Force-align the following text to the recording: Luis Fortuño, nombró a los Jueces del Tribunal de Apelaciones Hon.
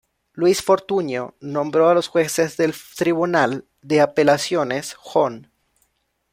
Luis 0.33 0.63
Fortuño, 0.63 1.35
nombró 1.41 1.87
a 1.87 1.93
los 1.93 2.07
Jueces 2.07 2.57
del 2.57 2.73
Tribunal 2.97 3.65
de 3.83 4.01
Apelaciones 4.01 4.97
Hon. 5.13 5.51